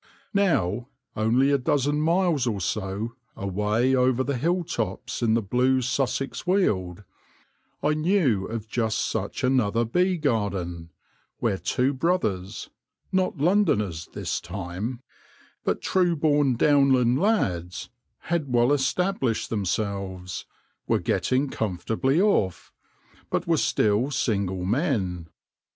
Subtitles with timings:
[0.33, 5.79] Now, only a dozen miles or so, away over the hill tops in the blue
[5.83, 7.03] Sussex weald,
[7.83, 10.89] I knew of just such another bee garden,
[11.37, 12.71] where two brothers—
[13.11, 15.03] not Londoners this time,
[15.63, 17.91] but true born Downland lads—
[18.31, 20.47] had well established themselves,
[20.87, 22.73] were getting comfortably off,
[23.29, 25.27] but were still single men.